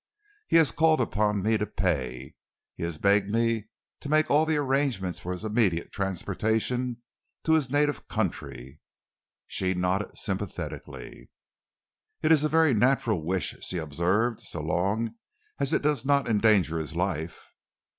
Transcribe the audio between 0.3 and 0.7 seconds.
He